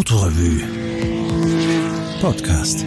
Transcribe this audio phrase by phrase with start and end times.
[0.00, 0.62] Autorevue
[2.22, 2.86] Podcast.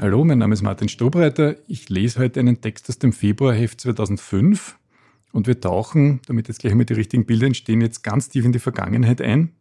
[0.00, 1.56] Hallo, mein Name ist Martin Strobreiter.
[1.68, 4.78] Ich lese heute einen Text aus dem Februarheft 2005
[5.32, 8.52] und wir tauchen, damit jetzt gleich mal die richtigen Bilder entstehen, jetzt ganz tief in
[8.52, 9.52] die Vergangenheit ein.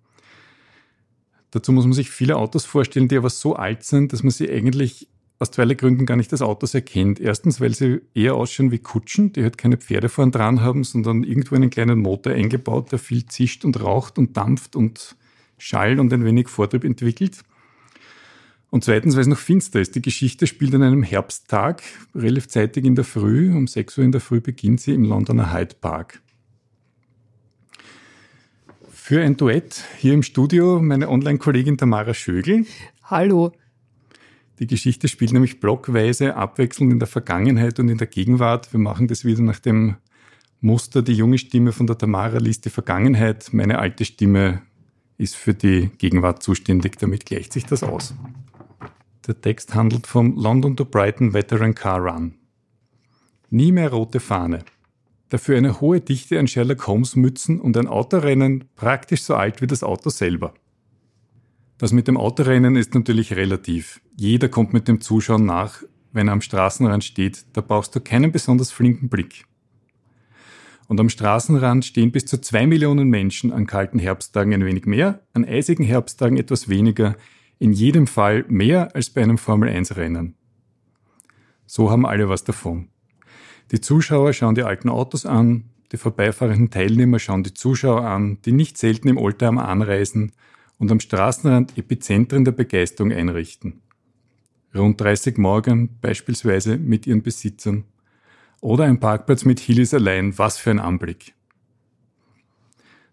[1.51, 4.49] Dazu muss man sich viele Autos vorstellen, die aber so alt sind, dass man sie
[4.49, 5.09] eigentlich
[5.39, 7.19] aus zweierlei Gründen gar nicht als Autos erkennt.
[7.19, 11.23] Erstens, weil sie eher ausschauen wie Kutschen, die halt keine Pferde vorn dran haben, sondern
[11.23, 15.15] irgendwo einen kleinen Motor eingebaut, der viel zischt und raucht und dampft und
[15.57, 17.39] Schall und ein wenig Vortrieb entwickelt.
[18.69, 19.95] Und zweitens, weil es noch finster ist.
[19.95, 21.81] Die Geschichte spielt an einem Herbsttag,
[22.13, 23.51] relativ zeitig in der Früh.
[23.51, 26.21] Um 6 Uhr in der Früh beginnt sie im Londoner Hyde Park.
[28.91, 32.65] Für ein Duett hier im Studio meine Online-Kollegin Tamara Schögel.
[33.03, 33.53] Hallo.
[34.59, 38.73] Die Geschichte spielt nämlich blockweise abwechselnd in der Vergangenheit und in der Gegenwart.
[38.73, 39.95] Wir machen das wieder nach dem
[40.59, 41.01] Muster.
[41.01, 44.61] Die junge Stimme von der Tamara liest die Vergangenheit, meine alte Stimme
[45.17, 46.97] ist für die Gegenwart zuständig.
[46.97, 48.13] Damit gleicht sich das aus.
[49.27, 52.35] Der Text handelt vom London to Brighton Veteran Car Run.
[53.49, 54.59] Nie mehr rote Fahne.
[55.29, 59.67] Dafür eine hohe Dichte an Sherlock Holmes Mützen und ein Autorennen praktisch so alt wie
[59.67, 60.53] das Auto selber.
[61.79, 64.01] Das mit dem Autorennen ist natürlich relativ.
[64.17, 67.45] Jeder kommt mit dem Zuschauen nach, wenn er am Straßenrand steht.
[67.53, 69.45] Da brauchst du keinen besonders flinken Blick.
[70.89, 75.21] Und am Straßenrand stehen bis zu zwei Millionen Menschen an kalten Herbsttagen ein wenig mehr,
[75.33, 77.15] an eisigen Herbsttagen etwas weniger,
[77.59, 80.35] in jedem Fall mehr als bei einem Formel-1-Rennen.
[81.65, 82.89] So haben alle was davon.
[83.71, 88.51] Die Zuschauer schauen die alten Autos an, die vorbeifahrenden Teilnehmer schauen die Zuschauer an, die
[88.51, 90.33] nicht selten im Oldtimer anreisen
[90.79, 93.81] und am Straßenrand Epizentren der Begeisterung einrichten.
[94.73, 97.83] Rund 30 Morgen beispielsweise mit ihren Besitzern.
[98.61, 101.33] Oder ein Parkplatz mit Hillis allein, was für ein Anblick.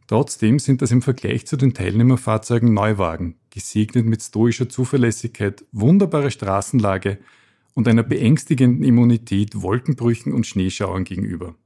[0.06, 7.19] Trotzdem sind das im Vergleich zu den Teilnehmerfahrzeugen Neuwagen, gesegnet mit stoischer Zuverlässigkeit, wunderbarer Straßenlage
[7.75, 11.56] und einer beängstigenden Immunität Wolkenbrüchen und Schneeschauern gegenüber.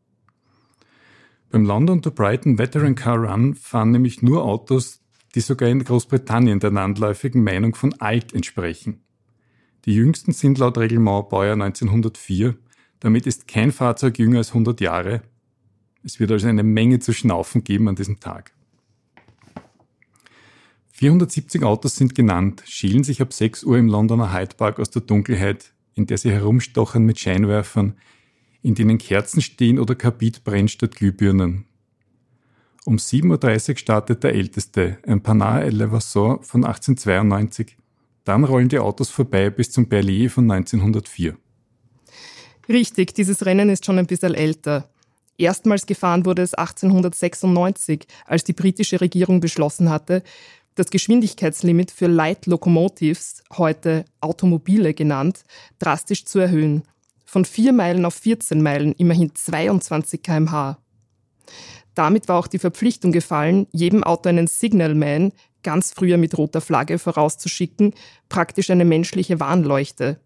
[1.51, 5.01] Beim London to Brighton Veteran Car Run fahren nämlich nur Autos,
[5.35, 9.01] die sogar in Großbritannien der landläufigen Meinung von alt entsprechen.
[9.85, 12.57] Die jüngsten sind laut Reglement Baujahr 1904.
[12.99, 15.23] Damit ist kein Fahrzeug jünger als 100 Jahre.
[16.03, 18.53] Es wird also eine Menge zu schnaufen geben an diesem Tag.
[20.93, 25.01] 470 Autos sind genannt, schälen sich ab 6 Uhr im Londoner Hyde Park aus der
[25.01, 27.97] Dunkelheit, in der sie herumstochern mit Scheinwerfern,
[28.61, 31.65] in denen Kerzen stehen oder Kabit brennt statt Glühbirnen.
[32.87, 37.77] Um 7.30 Uhr startet der älteste, ein Panard El Levasseur von 1892.
[38.25, 41.37] Dann rollen die Autos vorbei bis zum Berlier von 1904.
[42.69, 44.89] Richtig, dieses Rennen ist schon ein bisschen älter.
[45.37, 50.23] Erstmals gefahren wurde es 1896, als die britische Regierung beschlossen hatte,
[50.75, 55.45] das Geschwindigkeitslimit für Light Locomotives, heute Automobile genannt,
[55.79, 56.85] drastisch zu erhöhen.
[57.25, 60.79] Von 4 Meilen auf 14 Meilen, immerhin 22 kmh.
[62.01, 66.99] Damit war auch die Verpflichtung gefallen, jedem Auto einen Signalman, ganz früher mit roter Flagge,
[66.99, 67.93] vorauszuschicken,
[68.31, 70.19] praktisch eine menschliche Warnleuchte.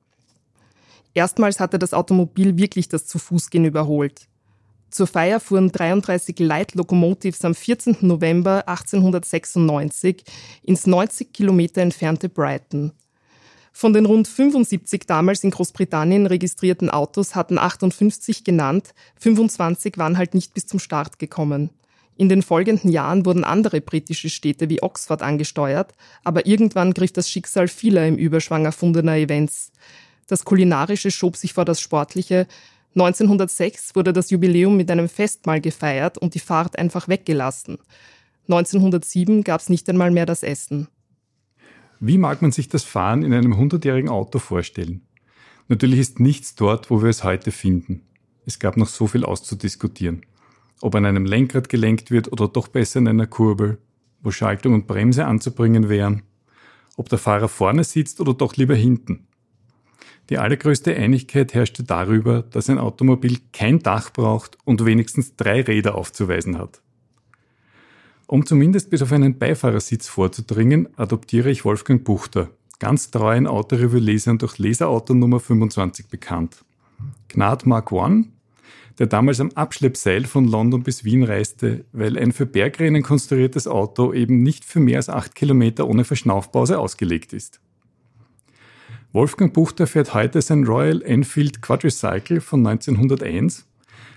[1.14, 4.28] Erstmals hatte das Automobil wirklich das Zu-Fuß-Gehen überholt.
[4.88, 7.96] Zur Feier fuhren 33 Light Locomotives am 14.
[8.02, 10.22] November 1896
[10.62, 12.92] ins 90 Kilometer entfernte Brighton.
[13.76, 20.32] Von den rund 75 damals in Großbritannien registrierten Autos hatten 58 genannt, 25 waren halt
[20.32, 21.70] nicht bis zum Start gekommen.
[22.16, 25.92] In den folgenden Jahren wurden andere britische Städte wie Oxford angesteuert,
[26.22, 29.72] aber irgendwann griff das Schicksal vieler im Überschwang erfundener Events.
[30.28, 32.46] Das Kulinarische schob sich vor das Sportliche.
[32.94, 37.78] 1906 wurde das Jubiläum mit einem Festmahl gefeiert und die Fahrt einfach weggelassen.
[38.46, 40.86] 1907 gab es nicht einmal mehr das Essen.
[42.06, 45.00] Wie mag man sich das Fahren in einem hundertjährigen Auto vorstellen?
[45.68, 48.02] Natürlich ist nichts dort, wo wir es heute finden.
[48.44, 50.26] Es gab noch so viel auszudiskutieren.
[50.82, 53.78] Ob an einem Lenkrad gelenkt wird oder doch besser in einer Kurbel,
[54.20, 56.24] wo Schaltung und Bremse anzubringen wären,
[56.98, 59.26] ob der Fahrer vorne sitzt oder doch lieber hinten.
[60.28, 65.94] Die allergrößte Einigkeit herrschte darüber, dass ein Automobil kein Dach braucht und wenigstens drei Räder
[65.94, 66.82] aufzuweisen hat.
[68.26, 74.58] Um zumindest bis auf einen Beifahrersitz vorzudringen, adoptiere ich Wolfgang Buchter, ganz treuen Autorevue-Lesern durch
[74.58, 76.64] Leserauto Nummer 25 bekannt.
[77.28, 78.24] Gnad Mark I,
[78.98, 84.12] der damals am Abschleppseil von London bis Wien reiste, weil ein für Bergrennen konstruiertes Auto
[84.14, 87.60] eben nicht für mehr als acht Kilometer ohne Verschnaufpause ausgelegt ist.
[89.12, 93.66] Wolfgang Buchter fährt heute sein Royal Enfield Quadricycle von 1901,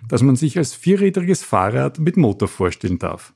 [0.07, 3.33] das man sich als vierrädriges Fahrrad mit Motor vorstellen darf.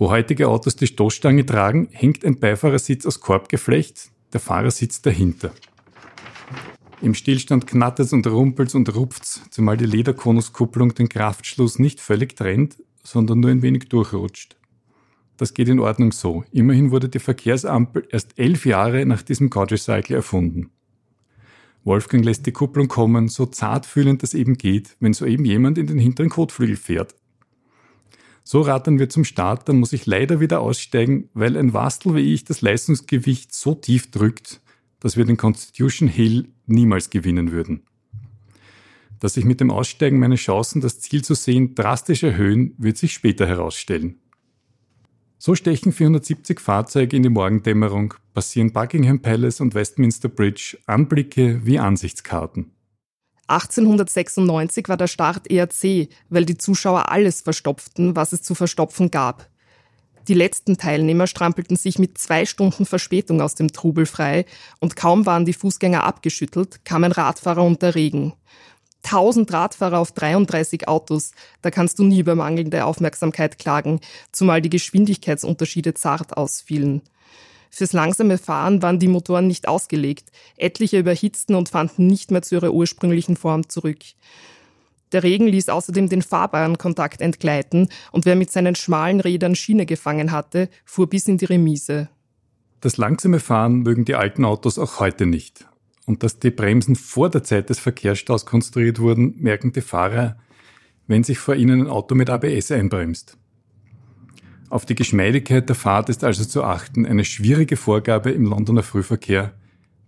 [0.00, 5.50] Wo heutige Autos die Stoßstange tragen, hängt ein Beifahrersitz aus Korbgeflecht, der Fahrer sitzt dahinter.
[7.02, 12.76] Im Stillstand knattert und rumpelt und rupft, zumal die Lederkonuskupplung den Kraftschluss nicht völlig trennt,
[13.02, 14.56] sondern nur ein wenig durchrutscht.
[15.36, 16.44] Das geht in Ordnung so.
[16.52, 20.70] Immerhin wurde die Verkehrsampel erst elf Jahre nach diesem Gauge-Cycle erfunden.
[21.82, 25.98] Wolfgang lässt die Kupplung kommen, so zartfühlend das eben geht, wenn soeben jemand in den
[25.98, 27.16] hinteren Kotflügel fährt.
[28.50, 32.32] So rattern wir zum Start, dann muss ich leider wieder aussteigen, weil ein Wastel wie
[32.32, 34.62] ich das Leistungsgewicht so tief drückt,
[35.00, 37.82] dass wir den Constitution Hill niemals gewinnen würden.
[39.20, 43.12] Dass sich mit dem Aussteigen meine Chancen, das Ziel zu sehen, drastisch erhöhen, wird sich
[43.12, 44.18] später herausstellen.
[45.36, 51.78] So stechen 470 Fahrzeuge in die Morgendämmerung, passieren Buckingham Palace und Westminster Bridge, Anblicke wie
[51.78, 52.70] Ansichtskarten.
[53.48, 59.10] 1896 war der Start eher zäh, weil die Zuschauer alles verstopften, was es zu verstopfen
[59.10, 59.48] gab.
[60.28, 64.44] Die letzten Teilnehmer strampelten sich mit zwei Stunden Verspätung aus dem Trubel frei
[64.78, 68.34] und kaum waren die Fußgänger abgeschüttelt, kam ein Radfahrer unter Regen.
[69.04, 74.00] 1000 Radfahrer auf 33 Autos, da kannst du nie über mangelnde Aufmerksamkeit klagen,
[74.30, 77.00] zumal die Geschwindigkeitsunterschiede zart ausfielen.
[77.70, 80.30] Fürs langsame Fahren waren die Motoren nicht ausgelegt.
[80.56, 83.98] Etliche überhitzten und fanden nicht mehr zu ihrer ursprünglichen Form zurück.
[85.12, 90.32] Der Regen ließ außerdem den Fahrbahnkontakt entgleiten und wer mit seinen schmalen Rädern Schiene gefangen
[90.32, 92.08] hatte, fuhr bis in die Remise.
[92.80, 95.66] Das langsame Fahren mögen die alten Autos auch heute nicht.
[96.04, 100.36] Und dass die Bremsen vor der Zeit des Verkehrsstaus konstruiert wurden, merken die Fahrer,
[101.06, 103.36] wenn sich vor ihnen ein Auto mit ABS einbremst.
[104.70, 109.54] Auf die Geschmeidigkeit der Fahrt ist also zu achten, eine schwierige Vorgabe im Londoner Frühverkehr,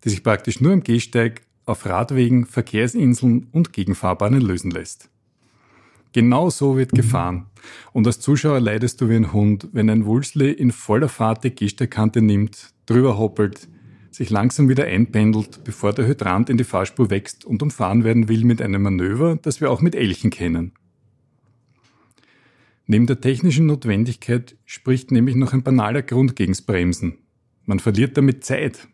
[0.05, 5.09] die sich praktisch nur am Gehsteig, auf Radwegen, Verkehrsinseln und Gegenfahrbahnen lösen lässt.
[6.12, 7.47] Genau so wird gefahren.
[7.93, 11.55] Und als Zuschauer leidest du wie ein Hund, wenn ein Wulsley in voller Fahrt die
[11.55, 13.69] Gehsteigkante nimmt, drüber hoppelt,
[14.11, 18.45] sich langsam wieder einpendelt, bevor der Hydrant in die Fahrspur wächst und umfahren werden will
[18.45, 20.73] mit einem Manöver, das wir auch mit Elchen kennen.
[22.91, 27.19] Neben der technischen Notwendigkeit spricht nämlich noch ein banaler Grund gegens Bremsen.
[27.65, 28.89] Man verliert damit Zeit.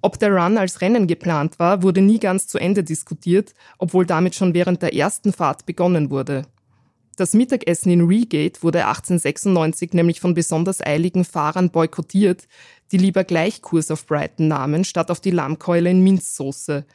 [0.00, 4.36] Ob der Run als Rennen geplant war, wurde nie ganz zu Ende diskutiert, obwohl damit
[4.36, 6.46] schon während der ersten Fahrt begonnen wurde.
[7.16, 12.46] Das Mittagessen in Reegate wurde 1896 nämlich von besonders eiligen Fahrern boykottiert,
[12.92, 16.86] die lieber gleich Kurs auf Brighton nahmen, statt auf die Lammkeule in Minzsoße.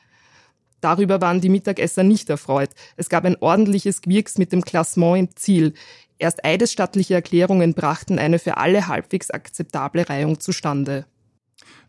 [0.82, 2.70] Darüber waren die Mittagesser nicht erfreut.
[2.96, 5.74] Es gab ein ordentliches Gwirks mit dem Klassement im Ziel.
[6.18, 11.06] Erst eidesstattliche Erklärungen brachten eine für alle halbwegs akzeptable Reihung zustande.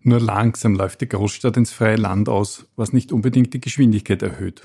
[0.02, 4.62] Nur langsam läuft die Großstadt ins freie Land aus, was nicht unbedingt die Geschwindigkeit erhöht.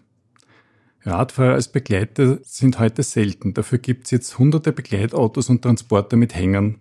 [1.01, 3.53] Radfahrer als Begleiter sind heute selten.
[3.53, 6.79] Dafür gibt es jetzt hunderte Begleitautos und Transporter mit Hängern.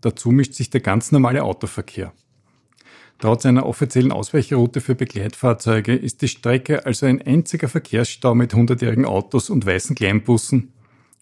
[0.00, 2.12] Dazu mischt sich der ganz normale Autoverkehr.
[3.18, 9.06] Trotz einer offiziellen Ausweichroute für Begleitfahrzeuge ist die Strecke also ein einziger Verkehrsstau mit hundertjährigen
[9.06, 10.72] Autos und weißen Kleinbussen.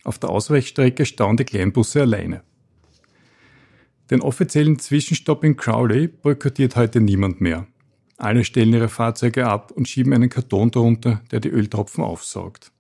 [0.03, 2.43] Auf der Ausweichstrecke stauen die Kleinbusse alleine.
[4.11, 7.67] Den offiziellen Zwischenstopp in Crowley boykottiert heute niemand mehr.
[8.17, 12.71] Alle stellen ihre Fahrzeuge ab und schieben einen Karton drunter, der die Öltropfen aufsaugt.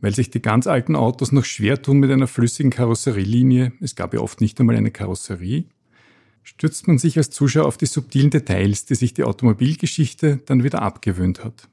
[0.00, 4.14] Weil sich die ganz alten Autos noch schwer tun mit einer flüssigen Karosserielinie, es gab
[4.14, 5.66] ja oft nicht einmal eine Karosserie,
[6.50, 10.82] stürzt man sich als Zuschauer auf die subtilen Details, die sich die Automobilgeschichte dann wieder
[10.82, 11.68] abgewöhnt hat.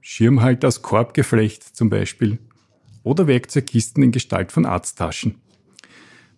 [0.00, 2.38] Schirmhalter aus Korbgeflecht zum Beispiel
[3.02, 5.34] oder Werkzeugkisten in Gestalt von Arzttaschen.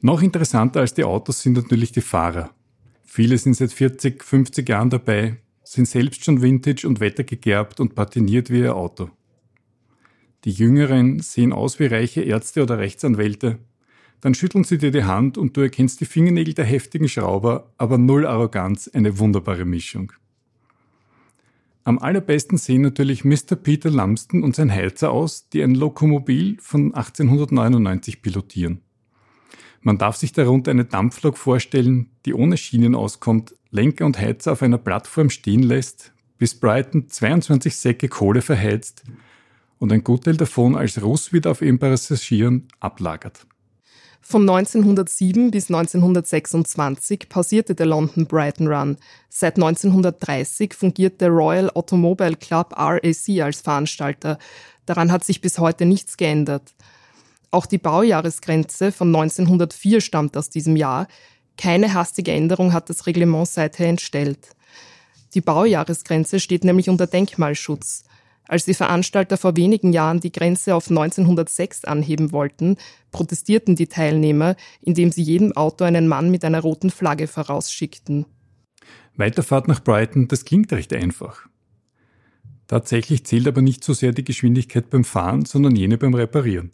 [0.01, 2.51] Noch interessanter als die Autos sind natürlich die Fahrer.
[3.05, 8.49] Viele sind seit 40, 50 Jahren dabei, sind selbst schon vintage und wettergegerbt und patiniert
[8.49, 9.11] wie ihr Auto.
[10.45, 13.59] Die Jüngeren sehen aus wie reiche Ärzte oder Rechtsanwälte.
[14.23, 17.99] Dann schütteln sie dir die Hand und du erkennst die Fingernägel der heftigen Schrauber, aber
[17.99, 20.13] null Arroganz, eine wunderbare Mischung.
[21.83, 23.57] Am allerbesten sehen natürlich Mr.
[23.57, 28.81] Peter Lumsden und sein Heizer aus, die ein Lokomobil von 1899 pilotieren.
[29.81, 34.63] Man darf sich darunter eine Dampflok vorstellen, die ohne Schienen auskommt, Lenker und Heizer auf
[34.63, 39.03] einer Plattform stehen lässt, bis Brighton 22 Säcke Kohle verheizt
[39.81, 43.49] und ein Gutteil davon als Russ wieder auf ihren Passagieren ablagert.
[44.25, 48.97] Von 1907 bis 1926 pausierte der London Brighton Run.
[49.29, 54.39] Seit 1930 fungiert der Royal Automobile Club RAC als Veranstalter.
[54.87, 56.73] Daran hat sich bis heute nichts geändert.
[57.51, 61.09] Auch die Baujahresgrenze von 1904 stammt aus diesem Jahr.
[61.59, 64.51] Keine hastige Änderung hat das Reglement seither entstellt.
[65.35, 68.05] Die Baujahresgrenze steht nämlich unter Denkmalschutz.
[68.53, 72.77] Als die Veranstalter vor wenigen Jahren die Grenze auf 1906 anheben wollten,
[73.11, 78.27] protestierten die Teilnehmer, indem sie jedem Auto einen Mann mit einer roten Flagge vorausschickten.
[79.17, 81.49] Weiterfahrt nach Brighton, das klingt recht einfach.
[82.67, 86.73] Tatsächlich zählt aber nicht so sehr die Geschwindigkeit beim Fahren, sondern jene beim Reparieren.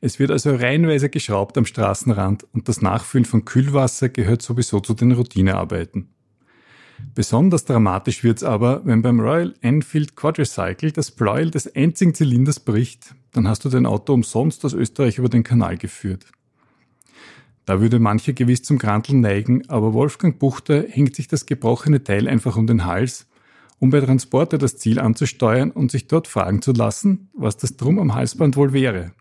[0.00, 4.94] Es wird also reihenweise geschraubt am Straßenrand und das Nachfüllen von Kühlwasser gehört sowieso zu
[4.94, 6.14] den Routinearbeiten.
[7.14, 13.14] Besonders dramatisch wird's aber, wenn beim Royal Enfield Quadricycle das Pleuel des einzigen Zylinders bricht,
[13.32, 16.26] dann hast du dein Auto umsonst aus Österreich über den Kanal geführt.
[17.66, 22.26] Da würde mancher gewiss zum Granteln neigen, aber Wolfgang Buchter hängt sich das gebrochene Teil
[22.26, 23.26] einfach um den Hals,
[23.78, 27.98] um bei Transporter das Ziel anzusteuern und sich dort fragen zu lassen, was das Drum
[27.98, 29.12] am Halsband wohl wäre.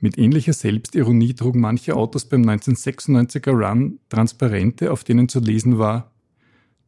[0.00, 6.12] Mit ähnlicher Selbstironie trugen manche Autos beim 1996er Run Transparente, auf denen zu lesen war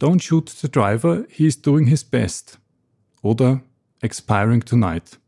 [0.00, 2.58] Don't shoot the driver, he is doing his best.
[3.22, 3.62] Oder
[4.02, 5.20] Expiring tonight.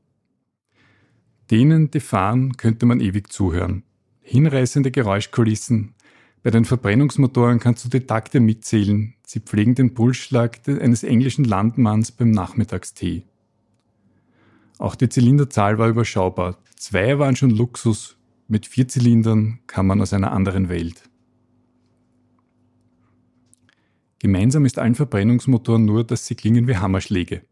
[1.51, 3.83] Denen, die fahren, könnte man ewig zuhören.
[4.23, 5.95] Hinreißende Geräuschkulissen.
[6.43, 9.15] Bei den Verbrennungsmotoren kannst du die Takte mitzählen.
[9.27, 13.25] Sie pflegen den Pulsschlag eines englischen Landmanns beim Nachmittagstee.
[14.79, 16.57] Auch die Zylinderzahl war überschaubar.
[16.77, 18.17] Zwei waren schon Luxus.
[18.49, 21.03] Mit vier Zylindern kam man aus einer anderen Welt.
[24.23, 27.43] Gemeinsam ist allen Verbrennungsmotoren nur, dass sie klingen wie Hammerschläge.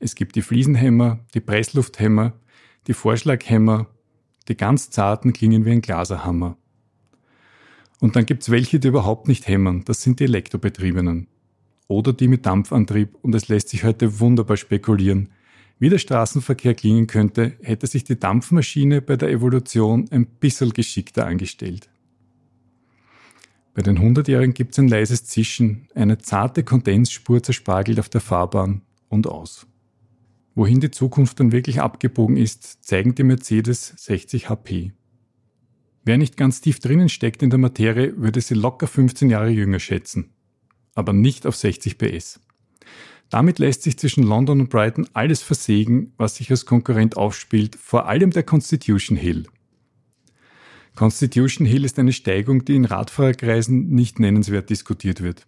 [0.00, 2.32] Es gibt die Fliesenhämmer, die Presslufthämmer,
[2.88, 3.86] die Vorschlaghämmer,
[4.48, 6.56] die ganz zarten klingen wie ein Glaserhammer.
[8.00, 11.28] Und dann gibt's welche, die überhaupt nicht hämmern, das sind die Elektrobetriebenen.
[11.86, 15.28] Oder die mit Dampfantrieb und es lässt sich heute wunderbar spekulieren,
[15.78, 21.24] wie der Straßenverkehr klingen könnte, hätte sich die Dampfmaschine bei der Evolution ein bisschen geschickter
[21.24, 21.88] angestellt.
[23.74, 28.82] Bei den 100-Jährigen gibt es ein leises Zischen, eine zarte Kondensspur zerspargelt auf der Fahrbahn
[29.08, 29.66] und aus.
[30.54, 34.92] Wohin die Zukunft dann wirklich abgebogen ist, zeigen die Mercedes 60 HP.
[36.04, 39.80] Wer nicht ganz tief drinnen steckt in der Materie, würde sie locker 15 Jahre jünger
[39.80, 40.30] schätzen.
[40.94, 42.40] Aber nicht auf 60 PS.
[43.30, 48.06] Damit lässt sich zwischen London und Brighton alles versägen, was sich als Konkurrent aufspielt, vor
[48.06, 49.46] allem der Constitution Hill.
[50.94, 55.44] Constitution Hill ist eine Steigung, die in Radfahrerkreisen nicht nennenswert diskutiert wird.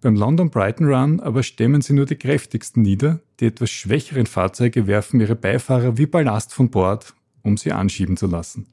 [0.00, 4.86] Beim London Brighton Run aber stemmen sie nur die kräftigsten nieder, die etwas schwächeren Fahrzeuge
[4.86, 8.66] werfen ihre Beifahrer wie Ballast von Bord, um sie anschieben zu lassen.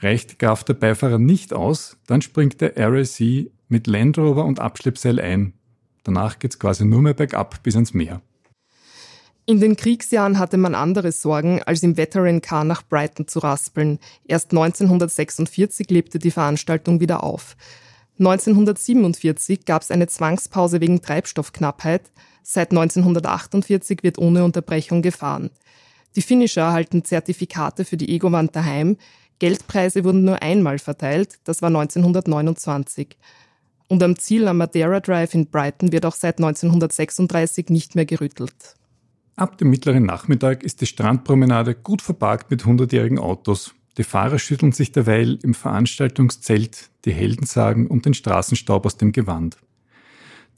[0.00, 4.60] Reicht die Kraft der Beifahrer nicht aus, dann springt der RAC mit Land Rover und
[4.60, 5.54] Abschleppseil ein.
[6.02, 8.20] Danach geht's quasi nur mehr bergab bis ans Meer.
[9.44, 13.98] In den Kriegsjahren hatte man andere Sorgen, als im Veteran Car nach Brighton zu raspeln.
[14.24, 17.56] Erst 1946 lebte die Veranstaltung wieder auf.
[18.20, 22.02] 1947 gab es eine Zwangspause wegen Treibstoffknappheit.
[22.44, 25.50] Seit 1948 wird ohne Unterbrechung gefahren.
[26.14, 28.96] Die Finisher erhalten Zertifikate für die Egowand daheim.
[29.40, 33.16] Geldpreise wurden nur einmal verteilt, das war 1929.
[33.88, 38.76] Und am Ziel am Madeira Drive in Brighton wird auch seit 1936 nicht mehr gerüttelt.
[39.36, 43.74] Ab dem mittleren Nachmittag ist die Strandpromenade gut verparkt mit hundertjährigen Autos.
[43.98, 49.56] Die Fahrer schütteln sich derweil im Veranstaltungszelt die Heldensagen und den Straßenstaub aus dem Gewand.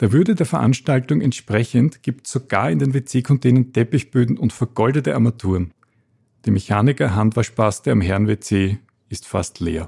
[0.01, 5.73] Der Würde der Veranstaltung entsprechend gibt sogar in den WC-Containern Teppichböden und vergoldete Armaturen.
[6.45, 8.79] Die Mechaniker-Handwaschpaste am Herren-WC
[9.09, 9.87] ist fast leer.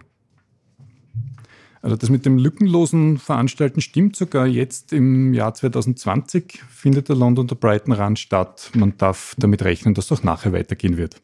[1.86, 4.44] Also das mit dem lückenlosen Veranstalten stimmt sogar.
[4.44, 8.72] Jetzt im Jahr 2020 findet der London der Brighton Run statt.
[8.74, 11.22] Man darf damit rechnen, dass es auch nachher weitergehen wird.